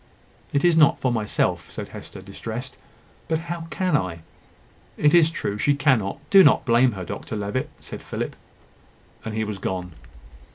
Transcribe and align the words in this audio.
"It 0.51 0.65
is 0.65 0.75
not 0.75 0.97
for 0.99 1.11
myself," 1.11 1.71
said 1.71 1.89
Hester, 1.89 2.23
distressed: 2.23 2.75
"but 3.27 3.37
how 3.37 3.67
can 3.69 3.95
I?" 3.95 4.21
"It 4.97 5.13
is 5.13 5.29
true; 5.29 5.59
she 5.59 5.75
cannot. 5.75 6.17
Do 6.31 6.43
not 6.43 6.65
blame 6.65 6.93
her, 6.93 7.05
Dr 7.05 7.35
Levitt," 7.35 7.69
said 7.79 8.01
Philip; 8.01 8.35
and 9.23 9.35
he 9.35 9.43
was 9.43 9.59
gone. 9.59 9.91